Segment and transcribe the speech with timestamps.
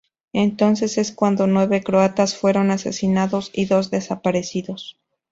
[0.33, 4.97] Entonces es cuando nueve croatas fueron asesinados y dos desaparecidos.